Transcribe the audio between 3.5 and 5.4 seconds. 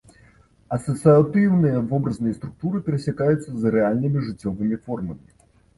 з рэальнымі жыццёвымі формамі.